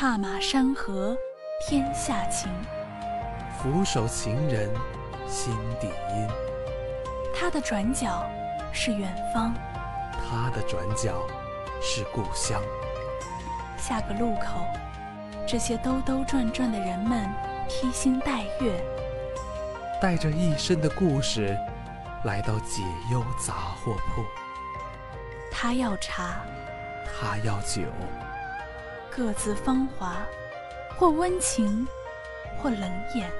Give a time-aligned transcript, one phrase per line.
[0.00, 1.14] 踏马山河
[1.60, 2.50] 天下情，
[3.58, 4.70] 俯首情人
[5.28, 6.26] 心底阴。
[7.34, 8.24] 他的转角
[8.72, 9.52] 是远方，
[10.14, 11.20] 他的转角
[11.82, 12.62] 是故乡。
[13.76, 14.64] 下个路口，
[15.46, 17.28] 这些兜兜转转的人们
[17.68, 18.82] 披星戴月，
[20.00, 21.54] 带着一身的故事，
[22.24, 22.82] 来到解
[23.12, 24.24] 忧杂货铺。
[25.52, 26.36] 他要茶，
[27.04, 27.82] 他要酒，
[29.14, 30.16] 各自芳华，
[30.96, 31.86] 或温情，
[32.58, 32.82] 或冷
[33.14, 33.30] 眼。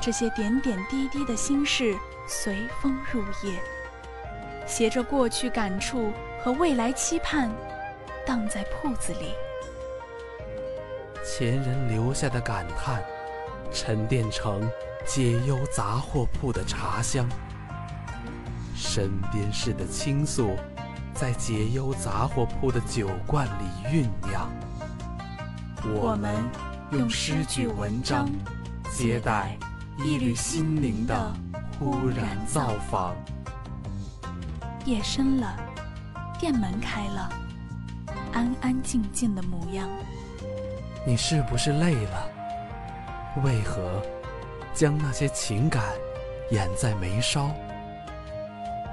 [0.00, 1.96] 这些点点滴滴的心事，
[2.28, 3.58] 随风入夜，
[4.66, 7.50] 携着过去感触和未来期盼。
[8.26, 9.34] 荡在铺子里，
[11.22, 13.04] 前人留下的感叹，
[13.70, 14.66] 沉淀成
[15.04, 17.28] 解忧杂货铺的茶香。
[18.74, 20.56] 身边事的倾诉，
[21.14, 24.50] 在解忧杂货铺的酒罐里酝酿。
[25.94, 26.34] 我们
[26.90, 28.28] 用诗句文章，
[28.90, 29.56] 接待
[29.98, 31.32] 一缕心灵的
[31.78, 33.14] 忽然造访。
[34.84, 35.56] 夜深了，
[36.38, 37.32] 店门开了。
[38.32, 39.88] 安安静静的模样，
[41.06, 42.28] 你是不是累了？
[43.44, 44.02] 为何
[44.74, 45.82] 将那些情感
[46.50, 47.50] 掩在眉梢？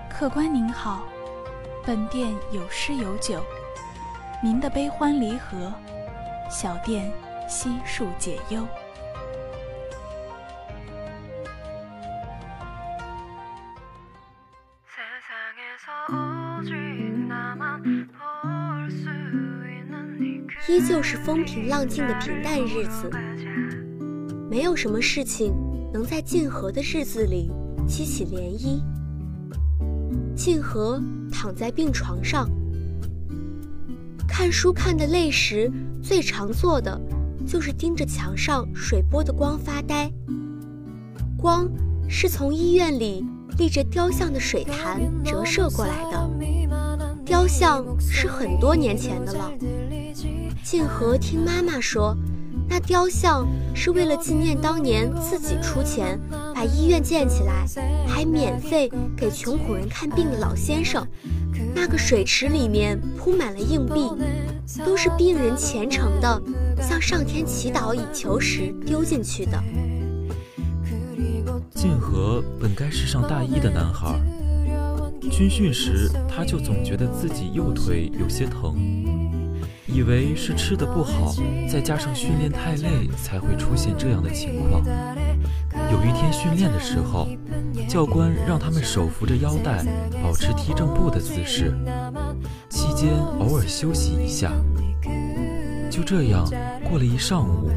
[0.09, 1.03] 客官您好，
[1.83, 3.43] 本店有诗有酒，
[4.43, 5.73] 您的悲欢离合，
[6.47, 7.11] 小店
[7.49, 8.67] 悉数解忧。
[20.69, 23.09] 依旧是风平浪静的平淡日子，
[24.49, 25.51] 没有什么事情
[25.91, 27.51] 能在静和的日子里
[27.87, 28.81] 激起涟漪。
[30.43, 30.99] 静和
[31.31, 32.49] 躺在病床上，
[34.27, 36.99] 看书看得累时，最常做的
[37.45, 40.11] 就是盯着墙上水波的光发呆。
[41.37, 41.69] 光
[42.09, 43.23] 是从医院里
[43.59, 46.29] 立着雕像的水潭折射过来的，
[47.23, 49.51] 雕像是很多年前的了。
[50.63, 52.17] 静和听妈妈说，
[52.67, 56.19] 那雕像是为了纪念当年自己出钱
[56.61, 57.65] 把医院建起来，
[58.07, 61.03] 还免费给穷苦人看病的老先生。
[61.73, 64.07] 那个水池里面铺满了硬币，
[64.85, 66.39] 都是病人虔诚的
[66.79, 69.59] 向上天祈祷以求时丢进去的。
[71.71, 74.21] 晋和本该是上大一的男孩，
[75.31, 79.20] 军训时他就总觉得自己右腿有些疼。
[79.93, 81.33] 以为是吃的不好，
[81.69, 84.81] 再加上训练太累，才会出现这样的情况。
[85.91, 87.27] 有一天训练的时候，
[87.89, 89.83] 教官让他们手扶着腰带，
[90.23, 91.73] 保持踢正步的姿势，
[92.69, 94.51] 期间偶尔休息一下。
[95.89, 96.45] 就这样
[96.89, 97.69] 过了一上午，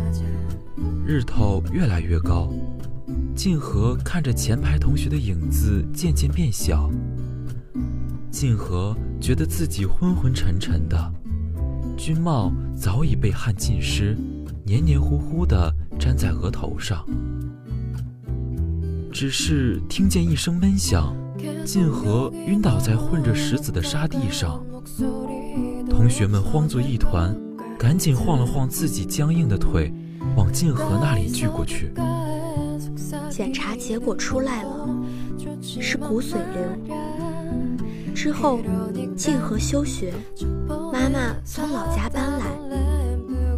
[1.05, 2.49] 日头越来越高，
[3.35, 6.89] 静和看着前排同学的影子渐渐变小，
[8.31, 11.14] 静和觉得自己昏昏沉沉的。
[11.97, 14.17] 军帽早已被汗浸湿，
[14.65, 17.05] 黏黏糊糊地粘在额头上。
[19.13, 21.17] 只是听见一声闷响，
[21.65, 24.61] 静和晕倒在混着石子的沙地上。
[25.89, 27.35] 同学们慌作一团，
[27.79, 29.93] 赶紧晃了晃自己僵硬的腿，
[30.37, 31.93] 往静和那里聚过去。
[33.31, 34.89] 检查结果出来了，
[35.61, 36.95] 是骨髓瘤。
[38.15, 38.59] 之后，
[39.17, 40.13] 静和休学。
[41.05, 42.47] 妈妈从老家搬来，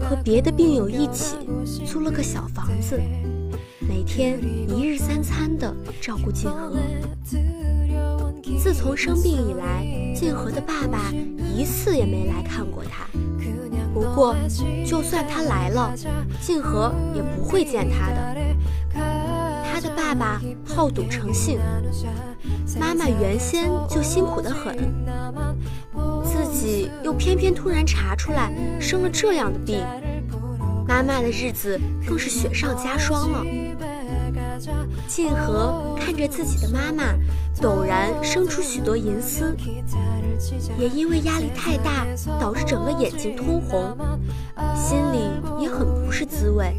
[0.01, 1.37] 和别的病友一起
[1.87, 3.01] 租了个小房子，
[3.79, 6.73] 每天一日三餐的照顾静和。
[8.59, 13.07] 自从生病以来，静和的爸爸一次也没来看过他。
[13.95, 14.35] 不过，
[14.85, 15.95] 就算他来了，
[16.41, 18.37] 静和也不会见他的。
[19.73, 21.61] 他的爸爸好赌成性，
[22.77, 24.77] 妈妈原先就辛苦得很。
[27.03, 29.85] 又偏偏突然查出来生了这样的病，
[30.87, 33.45] 妈妈的日子更是雪上加霜了。
[35.07, 37.15] 静和看着自己的妈妈，
[37.61, 39.55] 陡然生出许多银丝，
[40.79, 42.07] 也因为压力太大，
[42.41, 43.97] 导致整个眼睛通红，
[44.75, 45.31] 心里
[45.61, 46.75] 也很不是滋味。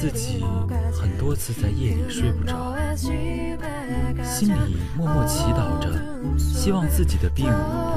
[0.00, 0.44] 自己
[0.92, 5.88] 很多次在夜里睡不着，心里默默祈祷着，
[6.38, 7.46] 希望自己的病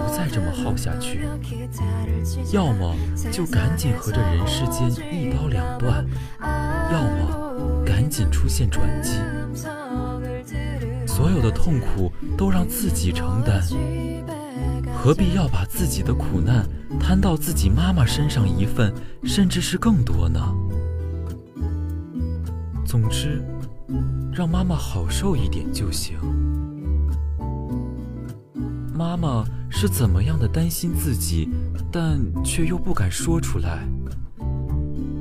[0.07, 1.27] 再这么耗下去，
[2.51, 2.95] 要么
[3.31, 6.05] 就赶紧和这人世间一刀两断，
[6.91, 9.19] 要么赶紧出现转机，
[11.05, 13.61] 所有的痛苦都让自己承担，
[14.95, 16.65] 何必要把自己的苦难
[16.99, 18.93] 摊到自己妈妈身上一份，
[19.23, 20.39] 甚至是更多呢？
[22.85, 23.43] 总之，
[24.31, 26.17] 让妈妈好受一点就行。
[28.97, 31.47] 妈妈是怎么样的担心自己，
[31.91, 33.87] 但却又不敢说出来，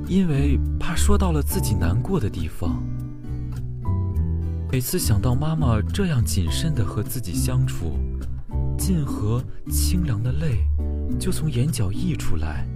[0.08, 2.82] 因为怕说到了自己难过的地方。
[4.73, 7.99] 每次想到妈妈这样谨慎的和自己相处，
[8.78, 10.67] 静和清凉的泪
[11.20, 12.67] 就从眼角溢出来，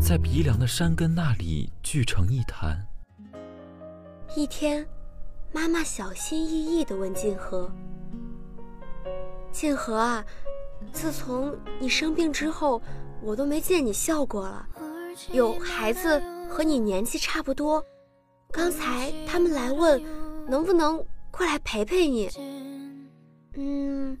[0.00, 2.86] 在鼻梁的山根那里聚成一潭。
[4.36, 4.86] 一天，
[5.52, 7.68] 妈妈小心翼翼地问静和。
[9.52, 10.24] 静和啊，
[10.92, 12.80] 自从你生病之后，
[13.22, 14.66] 我都没见你笑过了。
[15.32, 17.84] 有孩子和你年纪差不多，
[18.50, 20.02] 刚才他们来问，
[20.48, 22.30] 能不能过来陪陪你？
[23.54, 24.16] 嗯，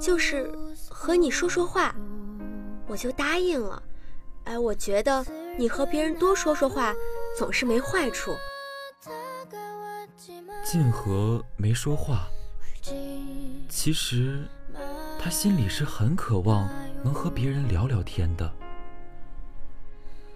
[0.00, 0.50] 就是
[0.88, 1.94] 和你说说话，
[2.86, 3.82] 我就答应了。
[4.44, 5.24] 哎，我觉得
[5.58, 6.94] 你和别人多说说话，
[7.36, 8.32] 总是没坏处。
[10.62, 12.28] 静和没说话，
[13.68, 14.46] 其实。
[15.26, 16.70] 他心里是很渴望
[17.02, 18.48] 能和别人聊聊天的，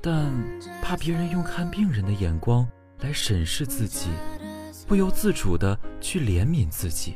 [0.01, 0.33] 但
[0.83, 4.09] 怕别人用看病人的眼光来审视自己，
[4.89, 7.15] 不由自主的去怜悯自己。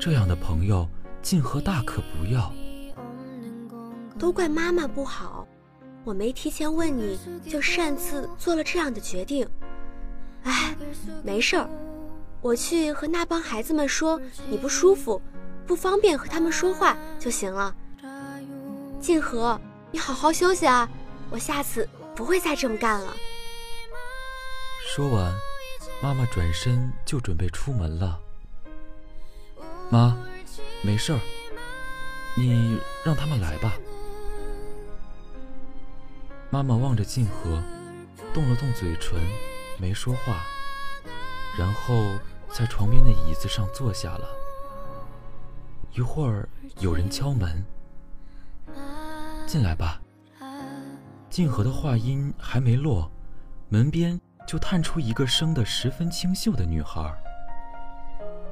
[0.00, 0.88] 这样的朋友，
[1.20, 2.52] 静和大可不要。
[4.16, 5.44] 都怪妈妈不好，
[6.04, 9.44] 我没提前问你就擅自做了这样的决定。
[10.44, 10.76] 哎，
[11.24, 11.68] 没事儿，
[12.40, 15.20] 我去和那帮孩子们说你不舒服。
[15.70, 17.72] 不方便和他们说话就行了。
[19.00, 19.60] 静和，
[19.92, 20.90] 你好好休息啊，
[21.30, 23.14] 我下次不会再这么干了。
[24.84, 25.32] 说完，
[26.02, 28.18] 妈妈转身就准备出门了。
[29.90, 30.18] 妈，
[30.82, 31.16] 没事，
[32.34, 33.74] 你让他们来吧。
[36.50, 37.62] 妈妈望着静和，
[38.34, 39.20] 动了动嘴唇，
[39.78, 40.44] 没说话，
[41.56, 41.94] 然后
[42.52, 44.39] 在床边的椅子上坐下了。
[45.92, 46.48] 一会儿
[46.78, 47.64] 有人敲门，
[49.46, 50.00] 进来吧。
[51.28, 53.10] 静和的话音还没落，
[53.68, 57.12] 门边就探出一个生得十分清秀的女孩。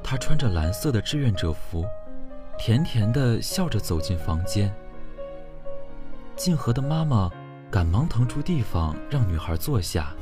[0.03, 1.85] 她穿着蓝色的志愿者服，
[2.59, 4.75] 甜甜的笑着走进房间。
[6.35, 7.31] 静和的妈妈
[7.71, 10.13] 赶忙腾出地方让女孩坐下。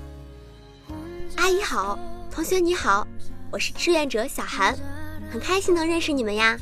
[1.36, 1.98] 阿姨好，
[2.30, 3.06] 同学你好，
[3.50, 4.76] 我是志愿者小韩，
[5.30, 6.58] 很开心能认识你们呀。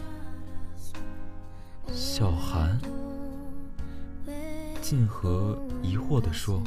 [1.93, 2.79] 小韩，
[4.81, 6.63] 静和疑惑地说：“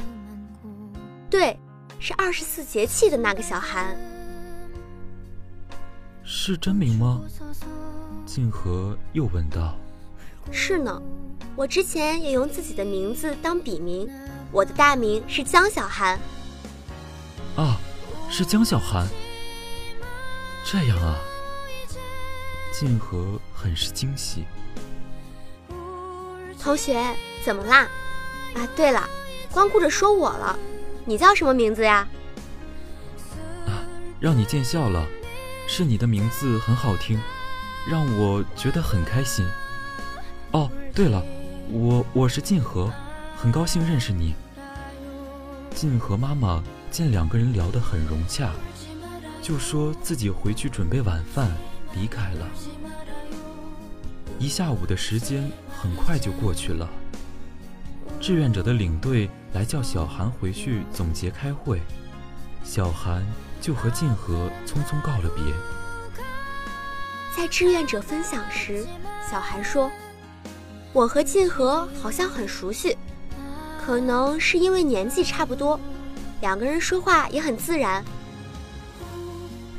[1.30, 1.58] 对，
[1.98, 3.96] 是二十四节气的那个小韩，
[6.22, 7.22] 是真名吗？”
[8.26, 9.74] 静和又问道
[10.52, 11.00] ：“是呢，
[11.56, 14.08] 我之前也用自己的名字当笔名，
[14.52, 16.18] 我的大名是江小寒。”
[17.56, 17.78] 啊，
[18.30, 19.06] 是江小寒。
[20.64, 21.16] 这样啊，
[22.72, 24.44] 静和很是惊喜。
[26.68, 27.02] 同学，
[27.42, 27.88] 怎么啦？
[28.54, 29.08] 啊，对了，
[29.50, 30.54] 光顾着说我了，
[31.06, 32.06] 你叫什么名字呀？
[33.64, 33.80] 啊，
[34.20, 35.06] 让你见笑了，
[35.66, 37.18] 是你的名字很好听，
[37.88, 39.46] 让我觉得很开心。
[40.50, 41.24] 哦，对了，
[41.70, 42.92] 我我是晋和，
[43.34, 44.34] 很高兴认识你。
[45.74, 48.50] 晋和妈妈见两个人聊得很融洽，
[49.40, 51.50] 就说自己回去准备晚饭，
[51.94, 52.46] 离开了。
[54.38, 56.88] 一下午的时间很快就过去了。
[58.20, 61.80] 志愿者的领队来叫小韩回去总结开会，
[62.62, 63.26] 小韩
[63.60, 65.44] 就和静和匆匆告了别。
[67.36, 68.86] 在志愿者分享时，
[69.28, 69.90] 小韩说
[70.92, 72.96] ：“我和静和好像很熟悉，
[73.84, 75.78] 可能是因为年纪差不多，
[76.40, 78.04] 两个人说话也很自然，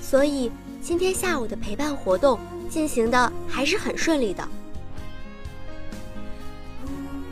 [0.01, 0.51] 所以
[0.81, 2.37] 今天下午的陪伴活动。”
[2.69, 4.47] 进行的还是很顺利的。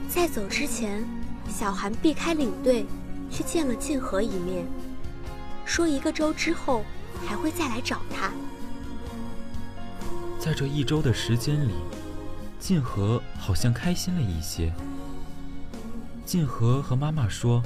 [0.09, 1.07] 在走之前，
[1.47, 2.85] 小韩避开领队，
[3.29, 4.65] 去见了静和一面，
[5.63, 6.83] 说一个周之后
[7.25, 8.31] 还会再来找他。
[10.39, 11.73] 在这一周的时间里，
[12.59, 14.73] 静和好像开心了一些。
[16.25, 17.61] 静和和妈妈说，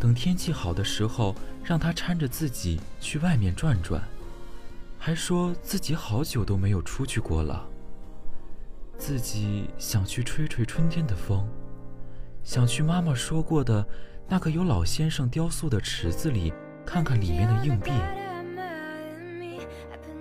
[0.00, 4.02] 等天气好的时候，让他搀着自己去外面转转。
[5.02, 7.66] 还说自己好久都没有出去过了，
[8.98, 11.48] 自己想去吹吹春天的风，
[12.44, 13.84] 想去妈妈说过的
[14.28, 16.52] 那个有老先生雕塑的池子里
[16.84, 17.90] 看看里面的硬币。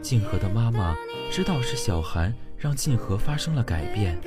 [0.02, 0.96] 静和的妈妈
[1.30, 4.18] 知道是小韩让静和发生了改变，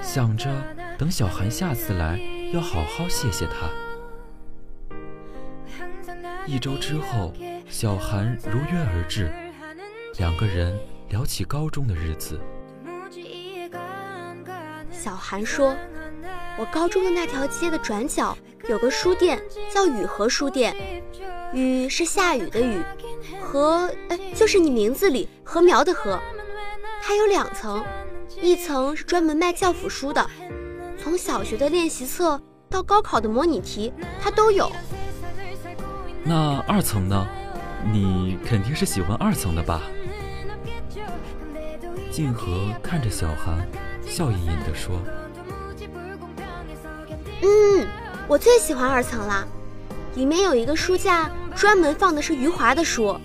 [0.00, 0.48] 想着
[0.96, 2.16] 等小韩下次来，
[2.52, 3.68] 要好好谢谢他。
[6.46, 7.34] 一周之后，
[7.68, 9.32] 小韩如约而至，
[10.16, 10.78] 两个人
[11.08, 12.40] 聊起高中的日子。
[14.92, 15.74] 小韩说
[16.56, 18.36] ：“我高中的那条街的转角
[18.68, 19.42] 有个书店，
[19.72, 20.74] 叫雨禾书店。
[21.52, 22.80] 雨是下雨的雨，
[23.42, 26.18] 禾哎就是你名字里禾苗的禾。
[27.02, 27.84] 它有两层，
[28.40, 30.24] 一层是专门卖教辅书的，
[30.96, 32.40] 从小学的练习册
[32.70, 33.92] 到高考的模拟题，
[34.22, 34.70] 它都有。”
[36.22, 37.26] 那二层呢？
[37.92, 39.82] 你肯定是喜欢二层的吧？
[42.14, 43.66] 静和看着小韩，
[44.06, 45.00] 笑吟吟地说
[47.42, 47.88] ：“嗯，
[48.28, 49.44] 我最喜欢二层了，
[50.14, 53.18] 里面有一个书架，专门放的是余华的书。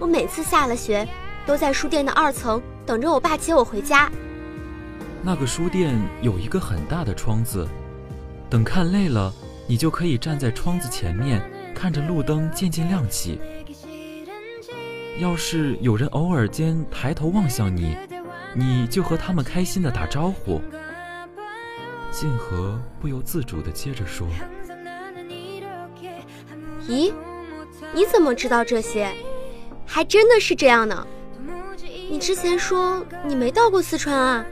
[0.00, 1.06] 我每次下了学，
[1.46, 4.10] 都在书店的二层等着我爸接我回家。
[5.22, 7.64] 那个书店有一个很大的窗子，
[8.50, 9.32] 等看累了，
[9.68, 11.40] 你就可以站在窗子前面。”
[11.74, 13.40] 看着路灯渐渐亮起，
[15.18, 17.96] 要是有人偶尔间抬头望向你，
[18.54, 20.60] 你就和他们开心的打招呼。
[22.10, 24.26] 静和不由自主的接着说
[26.86, 27.12] ：“咦，
[27.92, 29.10] 你怎么知道这些？
[29.86, 31.06] 还真的是这样呢。
[32.10, 34.44] 你之前说你没到过四川啊，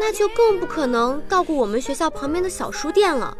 [0.00, 3.36] 那就更不可能到过我们学校旁边的小书店了。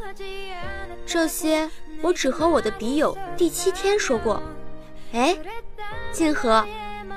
[1.07, 1.71] 这些。”
[2.03, 4.43] 我只和我的笔友第七天说过，
[5.13, 5.39] 哎，
[6.11, 6.67] 静和，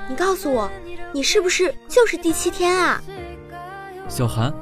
[0.08, 0.70] 你告诉我，
[1.16, 3.00] 你是不是就是第七天啊？
[4.06, 4.52] 小韩，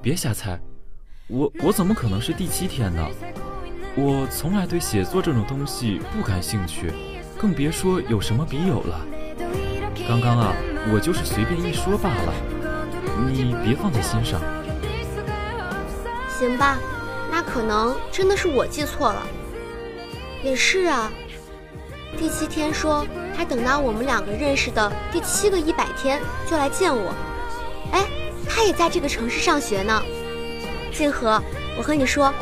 [0.00, 0.56] 别瞎猜，
[1.26, 3.04] 我我怎么可能是第七天呢？
[3.96, 6.92] 我从来对写作这种东西不感兴趣，
[7.36, 9.04] 更别说有什么笔友了。
[10.06, 10.54] 刚刚啊，
[10.92, 12.32] 我就是随便一说罢了，
[13.26, 14.40] 你别放在心上。
[16.38, 16.78] 行吧，
[17.32, 19.26] 那可能真的是我记错了。
[20.44, 21.10] 也是啊，
[22.16, 23.04] 第七天说
[23.36, 27.14] 还等到我们两个认识的第七个一百天就来见我。
[27.92, 28.06] 哎，
[28.48, 30.02] 他也在这个城市上学呢。
[30.92, 31.42] 静和，
[31.76, 32.32] 我和你说，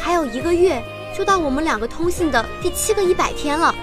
[0.00, 0.82] 还有一个月
[1.16, 3.74] 就到我们两个通信的第七个一百天了，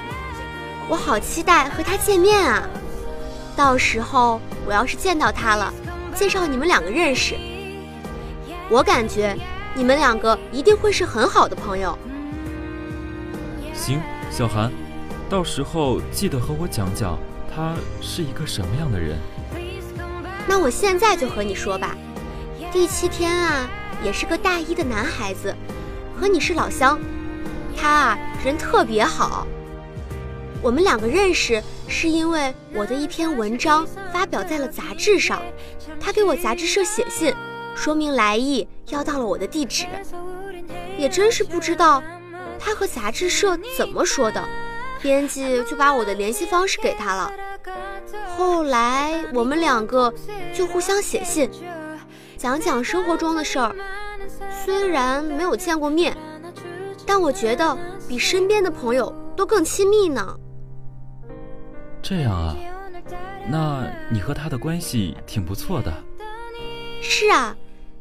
[0.88, 2.68] 我好期待和他见面啊！
[3.56, 5.74] 到时候我要是见到他了，
[6.16, 7.36] 介绍你们两个认识。
[8.70, 9.38] 我感觉
[9.76, 11.98] 你们两个一定会是很好的朋友。
[13.74, 14.02] 行，
[14.32, 14.72] 小韩，
[15.30, 17.18] 到时候记得和我讲讲
[17.56, 19.18] 他是一个什么样的人。
[20.46, 21.96] 那我现在就和你说吧，
[22.72, 23.70] 第七天啊，
[24.04, 25.56] 也是个大一的男孩子，
[26.20, 27.00] 和你是老乡。
[27.78, 29.48] 他啊，人特别好。
[30.62, 35.42] 我们两个认识是因为我的一篇文章发表在了杂志上，
[36.00, 37.34] 他给我杂志社写信，
[37.76, 39.86] 说明来意，要到了我的地址。
[40.98, 42.04] 也真是不知道。
[42.60, 44.44] 他和杂志社怎么说的？
[45.06, 47.32] 编辑就把我的联系方式给他了。
[48.36, 50.12] 后来我们两个
[50.52, 51.48] 就互相写信，
[52.36, 53.76] 讲讲生活中的事儿。
[54.66, 56.18] 虽然没有见过面，
[57.06, 57.78] 但我觉得
[58.10, 60.36] 比身边的朋友都更亲密呢。
[62.02, 62.56] 这样啊，
[63.48, 65.94] 那你和他的关系挺不错的。
[67.00, 67.56] 是啊，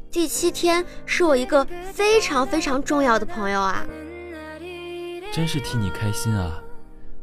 [0.09, 3.85] 第七天是我一个非常非常重要的朋友啊。
[5.31, 6.59] 真是替你开心啊，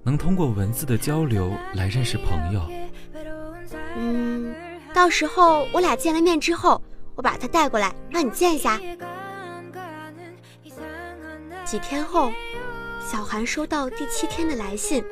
[0.05, 2.69] 能通过文字的交流来认识朋友。
[3.97, 4.55] 嗯，
[4.93, 6.83] 到时候我俩见了面之后，
[7.15, 8.81] 我把他带过来让你见一下。
[11.65, 12.33] 几天后，
[13.01, 15.05] 小韩收到第七天的来信，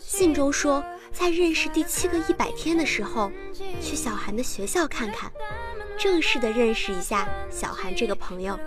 [0.00, 0.82] 信中说
[1.12, 3.30] 在认识第七个一百天的时候，
[3.80, 5.30] 去小韩的学校看看，
[5.98, 8.58] 正式的认识一下小韩这个朋友。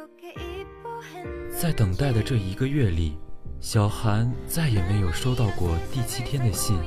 [1.57, 3.17] 在等待的这一个月里。
[3.61, 6.79] 小韩再也没有收到过第七天的信，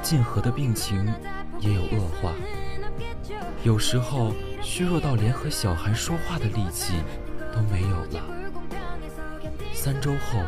[0.00, 1.12] 静和的病情
[1.58, 2.32] 也有恶化，
[3.64, 4.32] 有时候
[4.62, 6.94] 虚弱到连和小韩说话的力气
[7.52, 8.24] 都没有了。
[9.74, 10.40] 三周后，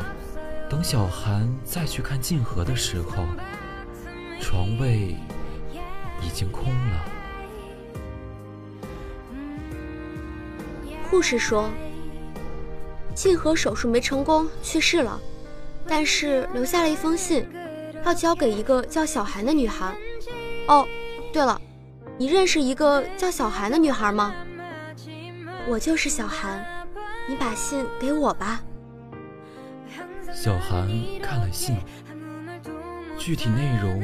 [0.69, 3.25] 等小韩再去看静和的时候，
[4.39, 5.17] 床位
[6.23, 7.05] 已经空了。
[11.09, 11.69] 护士说。
[13.13, 15.19] 静和手术没成功，去世了，
[15.87, 17.45] 但是留下了一封信，
[18.05, 19.95] 要交给一个叫小韩的女孩。
[20.67, 20.87] 哦，
[21.33, 21.59] 对了，
[22.17, 24.33] 你认识一个叫小韩的女孩吗？
[25.67, 26.65] 我就是小韩，
[27.27, 28.61] 你把信给我吧。
[30.33, 30.89] 小韩
[31.21, 31.77] 看了信，
[33.17, 34.01] 具体内容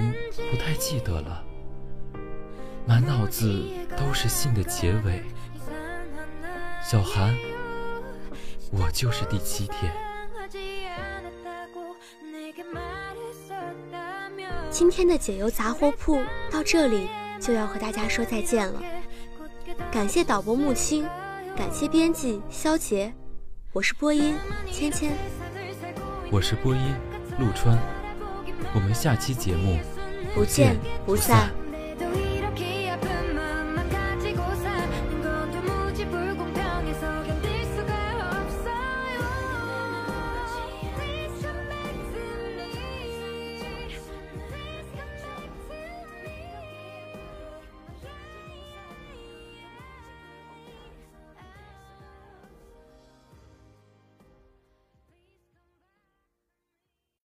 [0.51, 1.43] 不太记得了，
[2.85, 3.65] 满脑子
[3.97, 5.23] 都是信的结尾。
[6.83, 7.35] 小韩，
[8.71, 9.91] 我就是第七天。
[14.69, 16.21] 今天的解忧杂货铺
[16.51, 17.07] 到这里
[17.39, 18.81] 就要和大家说再见了。
[19.91, 21.07] 感谢导播木青，
[21.55, 23.13] 感谢编辑肖杰，
[23.73, 24.35] 我是播音
[24.71, 25.11] 芊芊，
[26.31, 26.95] 我是播音
[27.39, 27.77] 陆川，
[28.73, 29.79] 我们下期节目
[30.35, 31.49] 不见不散。